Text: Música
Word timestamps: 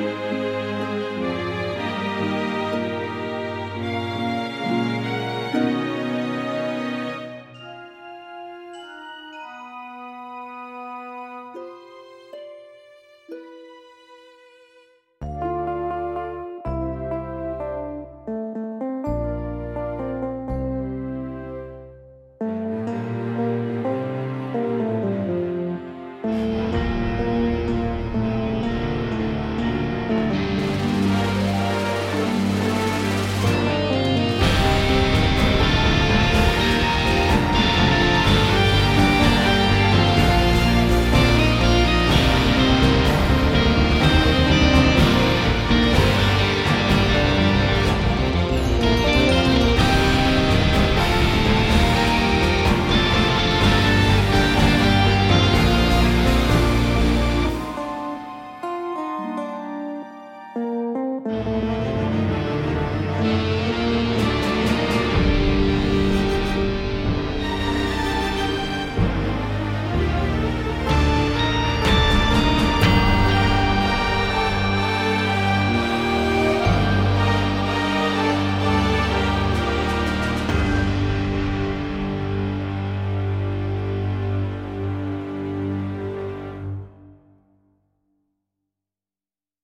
Música 0.00 0.69